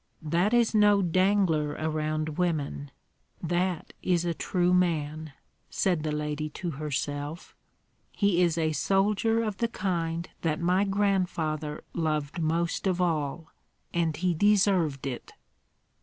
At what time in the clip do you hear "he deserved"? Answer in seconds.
14.17-15.05